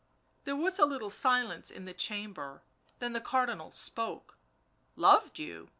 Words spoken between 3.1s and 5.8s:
the Cardinal spoke. u Loved you